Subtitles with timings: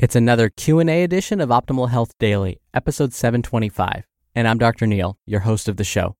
[0.00, 4.86] It's another Q&A edition of Optimal Health Daily, episode 725, and I'm Dr.
[4.86, 6.14] Neil, your host of the show.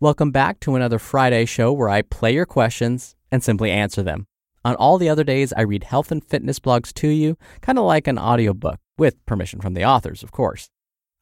[0.00, 4.26] Welcome back to another Friday show where I play your questions and simply answer them.
[4.64, 7.84] On all the other days, I read health and fitness blogs to you, kind of
[7.84, 10.68] like an audiobook, with permission from the authors, of course.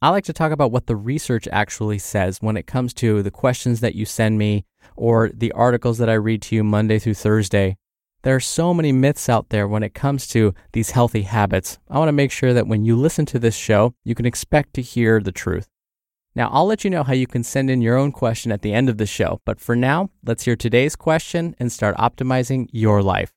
[0.00, 3.30] I like to talk about what the research actually says when it comes to the
[3.30, 4.64] questions that you send me
[4.96, 7.76] or the articles that I read to you Monday through Thursday.
[8.24, 11.78] There are so many myths out there when it comes to these healthy habits.
[11.90, 14.72] I want to make sure that when you listen to this show, you can expect
[14.74, 15.68] to hear the truth.
[16.34, 18.72] Now, I'll let you know how you can send in your own question at the
[18.72, 23.02] end of the show, but for now, let's hear today's question and start optimizing your
[23.02, 23.30] life.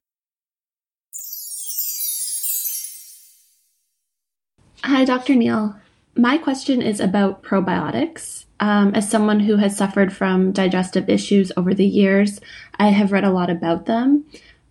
[4.85, 5.35] Hi, Dr.
[5.35, 5.75] Neil.
[6.15, 8.45] My question is about probiotics.
[8.61, 12.39] Um, as someone who has suffered from digestive issues over the years,
[12.79, 14.23] I have read a lot about them.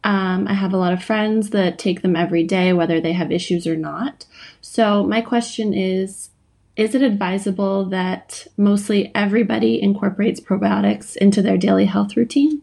[0.06, 3.32] Um, I have a lot of friends that take them every day, whether they have
[3.32, 4.24] issues or not.
[4.60, 6.30] So, my question is
[6.76, 12.62] Is it advisable that mostly everybody incorporates probiotics into their daily health routine?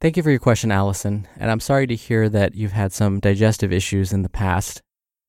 [0.00, 1.28] Thank you for your question, Allison.
[1.36, 4.82] And I'm sorry to hear that you've had some digestive issues in the past.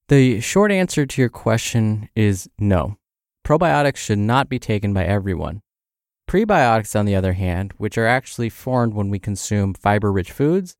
[0.07, 2.97] The short answer to your question is no.
[3.45, 5.61] Probiotics should not be taken by everyone.
[6.27, 10.75] Prebiotics, on the other hand, which are actually formed when we consume fiber rich foods,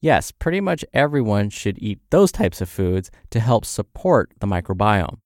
[0.00, 5.18] yes, pretty much everyone should eat those types of foods to help support the microbiome.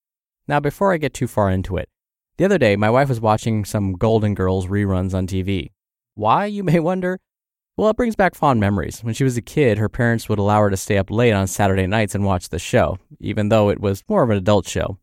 [0.48, 1.88] Now, before I get too far into it,
[2.36, 5.70] the other day my wife was watching some Golden Girls reruns on TV.
[6.14, 7.20] Why, you may wonder?
[7.76, 9.00] Well, it brings back fond memories.
[9.02, 11.46] When she was a kid, her parents would allow her to stay up late on
[11.46, 14.98] Saturday nights and watch the show, even though it was more of an adult show.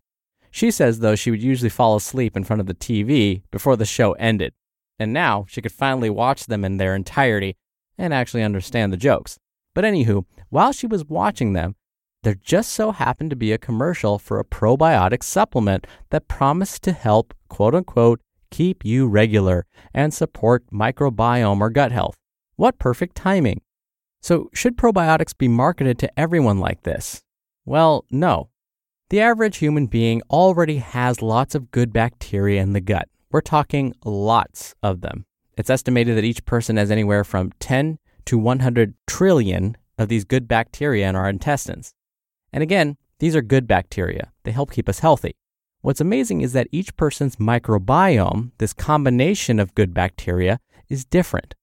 [0.51, 3.85] She says, though, she would usually fall asleep in front of the TV before the
[3.85, 4.53] show ended.
[4.99, 7.55] And now she could finally watch them in their entirety
[7.97, 9.37] and actually understand the jokes.
[9.77, 11.75] But anywho, while she was watching them,
[12.23, 16.93] there just so happened to be a commercial for a probiotic supplement that promised to
[16.93, 22.15] help, quote unquote, keep you regular and support microbiome or gut health.
[22.55, 23.61] What perfect timing!
[24.19, 27.21] So, should probiotics be marketed to everyone like this?
[27.63, 28.49] Well, no.
[29.11, 33.09] The average human being already has lots of good bacteria in the gut.
[33.29, 35.27] We're talking lots of them.
[35.55, 40.47] It's estimated that each person has anywhere from 10 to 100 trillion of these good
[40.47, 41.93] bacteria in our intestines.
[42.53, 44.31] And again, these are good bacteria.
[44.43, 45.35] They help keep us healthy.
[45.81, 51.55] What's amazing is that each person's microbiome, this combination of good bacteria, is different.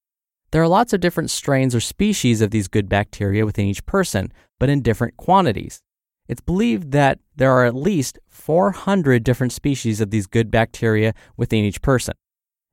[0.51, 4.33] There are lots of different strains or species of these good bacteria within each person,
[4.59, 5.83] but in different quantities.
[6.29, 11.65] It's believed that there are at least 400 different species of these good bacteria within
[11.65, 12.15] each person.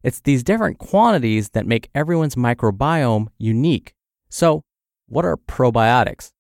[0.04, 3.94] It's these different quantities that make everyone's microbiome unique.
[4.30, 4.64] So,
[5.08, 6.32] what are probiotics?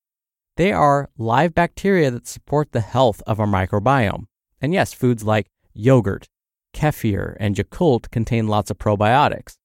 [0.58, 4.26] They are live bacteria that support the health of our microbiome.
[4.62, 6.28] And yes, foods like yogurt,
[6.74, 9.58] kefir, and Yakult contain lots of probiotics.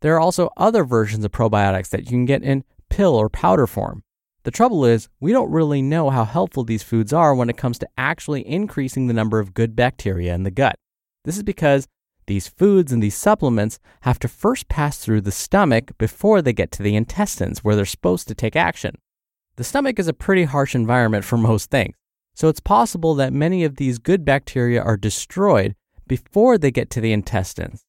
[0.00, 3.66] There are also other versions of probiotics that you can get in pill or powder
[3.66, 4.02] form.
[4.44, 7.78] The trouble is, we don't really know how helpful these foods are when it comes
[7.80, 10.76] to actually increasing the number of good bacteria in the gut.
[11.24, 11.86] This is because
[12.28, 16.70] these foods and these supplements have to first pass through the stomach before they get
[16.72, 18.94] to the intestines where they're supposed to take action.
[19.56, 21.96] The stomach is a pretty harsh environment for most things,
[22.34, 25.74] so it's possible that many of these good bacteria are destroyed
[26.06, 27.84] before they get to the intestines.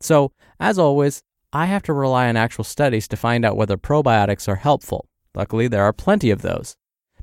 [0.00, 4.48] So, as always, I have to rely on actual studies to find out whether probiotics
[4.48, 5.06] are helpful.
[5.34, 6.76] Luckily, there are plenty of those.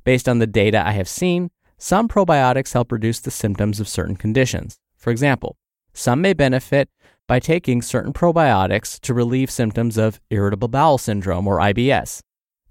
[0.03, 4.15] Based on the data I have seen, some probiotics help reduce the symptoms of certain
[4.15, 4.79] conditions.
[4.97, 5.57] For example,
[5.93, 6.89] some may benefit
[7.27, 12.19] by taking certain probiotics to relieve symptoms of irritable bowel syndrome or IBS.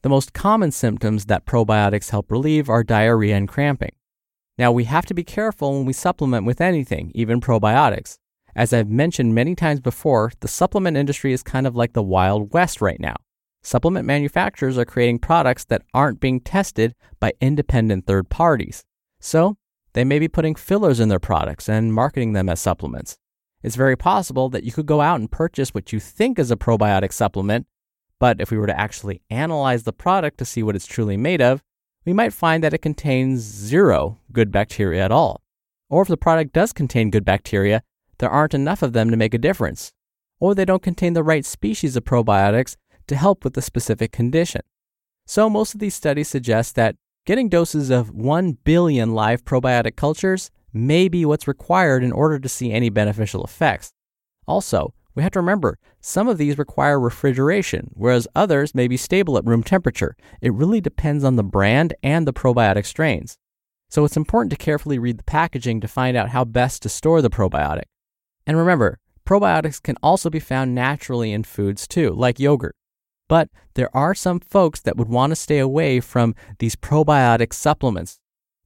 [0.03, 3.93] The most common symptoms that probiotics help relieve are diarrhea and cramping.
[4.59, 8.17] Now, we have to be careful when we supplement with anything, even probiotics.
[8.55, 12.53] As I've mentioned many times before, the supplement industry is kind of like the Wild
[12.53, 13.17] West right now.
[13.63, 18.85] Supplement manufacturers are creating products that aren't being tested by independent third parties.
[19.21, 19.57] So,
[19.93, 23.17] they may be putting fillers in their products and marketing them as supplements.
[23.63, 26.57] It's very possible that you could go out and purchase what you think is a
[26.57, 27.67] probiotic supplement,
[28.19, 31.43] but if we were to actually analyze the product to see what it's truly made
[31.43, 31.63] of,
[32.07, 35.43] we might find that it contains zero good bacteria at all.
[35.89, 37.83] Or if the product does contain good bacteria,
[38.19, 39.93] there aren't enough of them to make a difference.
[40.39, 42.77] Or they don't contain the right species of probiotics
[43.09, 44.63] to help with the specific condition.
[45.27, 46.97] So most of these studies suggest that
[47.27, 52.49] getting doses of 1 billion live probiotic cultures may be what's required in order to
[52.49, 53.93] see any beneficial effects.
[54.47, 59.37] Also, we have to remember some of these require refrigeration, whereas others may be stable
[59.37, 60.17] at room temperature.
[60.41, 63.37] It really depends on the brand and the probiotic strains.
[63.89, 67.21] So it's important to carefully read the packaging to find out how best to store
[67.21, 67.85] the probiotic.
[68.47, 72.77] And remember, probiotics can also be found naturally in foods too, like yogurt.
[73.31, 78.19] But there are some folks that would want to stay away from these probiotic supplements.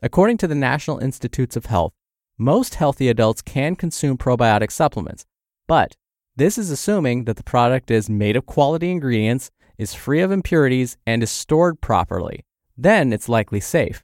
[0.02, 1.92] According to the National Institutes of Health,
[2.38, 5.26] most healthy adults can consume probiotic supplements,
[5.68, 5.96] but
[6.36, 10.96] this is assuming that the product is made of quality ingredients, is free of impurities,
[11.06, 12.46] and is stored properly.
[12.74, 14.02] Then it's likely safe.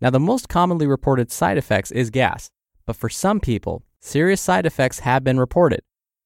[0.00, 2.48] Now, the most commonly reported side effects is gas,
[2.86, 5.80] but for some people, serious side effects have been reported.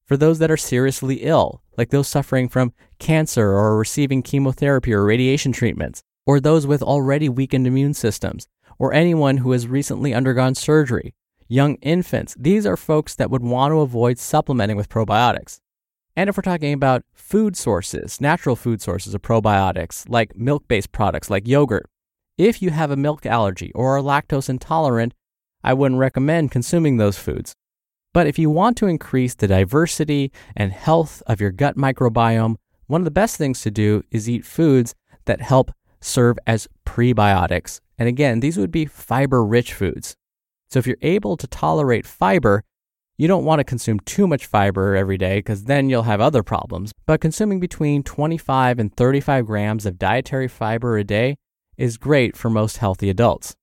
[0.07, 5.05] For those that are seriously ill, like those suffering from cancer or receiving chemotherapy or
[5.05, 8.47] radiation treatments, or those with already weakened immune systems,
[8.79, 11.15] or anyone who has recently undergone surgery,
[11.49, 12.35] young infants.
[12.39, 15.61] These are folks that would want to avoid supplementing with probiotics.
[16.17, 20.93] And if we're talking about food sources, natural food sources of probiotics, like milk based
[20.93, 21.89] products like yogurt,
[22.39, 25.15] if you have a milk allergy or are lactose intolerant,
[25.63, 27.55] I wouldn't recommend consuming those foods.
[28.15, 32.57] But if you want to increase the diversity and health of your gut microbiome,
[32.87, 34.95] one of the best things to do is eat foods
[35.27, 37.81] that help serve as prebiotics.
[37.99, 40.15] And again, these would be fiber rich foods.
[40.71, 42.63] So if you're able to tolerate fiber,
[43.17, 46.45] you don't want to consume too much fiber every day because then you'll have other
[46.45, 46.93] problems.
[47.07, 51.37] But consuming between 25 and 35 grams of dietary fiber a day
[51.77, 53.57] is great for most healthy adults.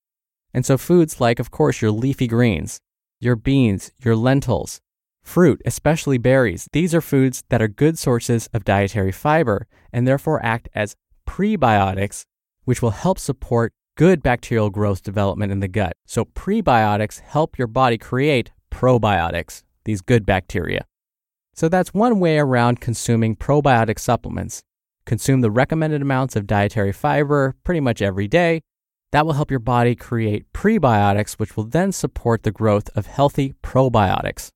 [0.53, 2.79] And so foods like, of course, your leafy greens,
[3.21, 4.81] your beans, your lentils,
[5.23, 10.43] fruit, especially berries, these are foods that are good sources of dietary fiber and therefore
[10.43, 10.95] act as
[11.27, 12.25] prebiotics,
[12.65, 15.93] which will help support good bacterial growth development in the gut.
[16.05, 20.85] So, prebiotics help your body create probiotics, these good bacteria.
[21.53, 24.63] So, that's one way around consuming probiotic supplements.
[25.05, 28.61] Consume the recommended amounts of dietary fiber pretty much every day.
[29.11, 33.53] That will help your body create prebiotics, which will then support the growth of healthy
[33.61, 34.49] probiotics.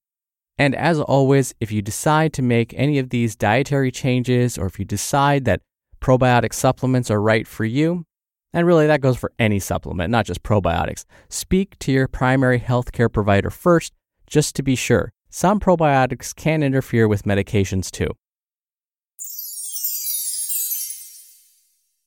[0.57, 4.79] And as always, if you decide to make any of these dietary changes or if
[4.79, 5.61] you decide that
[5.99, 8.05] probiotic supplements are right for you,
[8.53, 11.03] and really, that goes for any supplement, not just probiotics.
[11.27, 13.91] Speak to your primary healthcare provider first,
[14.27, 15.11] just to be sure.
[15.29, 18.11] Some probiotics can interfere with medications too.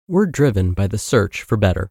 [0.06, 1.90] We're driven by the search for better.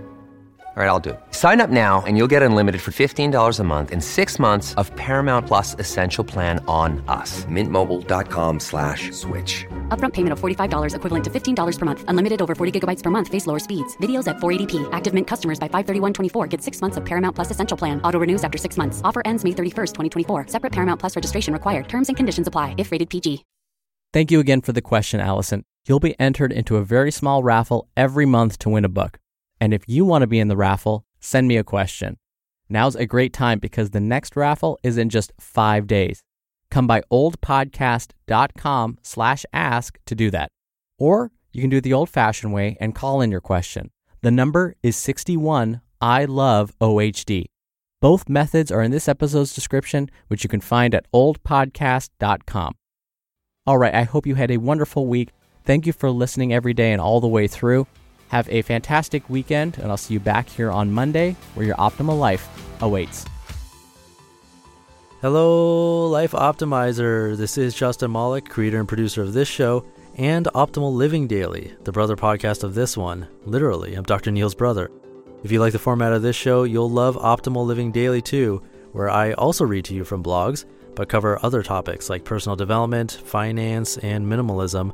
[0.73, 1.19] All right, I'll do it.
[1.31, 4.89] Sign up now and you'll get unlimited for $15 a month and six months of
[4.95, 7.43] Paramount Plus Essential Plan on us.
[7.45, 9.65] Mintmobile.com slash switch.
[9.89, 12.05] Upfront payment of $45 equivalent to $15 per month.
[12.07, 13.27] Unlimited over 40 gigabytes per month.
[13.27, 13.97] Face lower speeds.
[13.97, 14.87] Videos at 480p.
[14.93, 18.01] Active Mint customers by 531.24 get six months of Paramount Plus Essential Plan.
[18.03, 19.01] Auto renews after six months.
[19.03, 20.47] Offer ends May 31st, 2024.
[20.47, 21.89] Separate Paramount Plus registration required.
[21.89, 23.43] Terms and conditions apply if rated PG.
[24.13, 25.63] Thank you again for the question, Allison.
[25.85, 29.17] You'll be entered into a very small raffle every month to win a book.
[29.61, 32.17] And if you want to be in the raffle, send me a question.
[32.67, 36.23] Now's a great time because the next raffle is in just five days.
[36.71, 40.49] Come by oldpodcast.com slash ask to do that.
[40.97, 43.91] Or you can do it the old fashioned way and call in your question.
[44.21, 47.45] The number is 61 I love OHD.
[47.99, 52.73] Both methods are in this episode's description, which you can find at oldpodcast.com.
[53.67, 55.29] All right, I hope you had a wonderful week.
[55.63, 57.85] Thank you for listening every day and all the way through.
[58.31, 62.17] Have a fantastic weekend, and I'll see you back here on Monday where your optimal
[62.17, 62.47] life
[62.81, 63.25] awaits.
[65.19, 67.35] Hello, Life Optimizer.
[67.35, 69.85] This is Justin Malik, creator and producer of this show
[70.15, 73.27] and Optimal Living Daily, the brother podcast of this one.
[73.43, 74.31] Literally, I'm Dr.
[74.31, 74.89] Neil's brother.
[75.43, 79.09] If you like the format of this show, you'll love Optimal Living Daily too, where
[79.09, 80.63] I also read to you from blogs,
[80.95, 84.93] but cover other topics like personal development, finance, and minimalism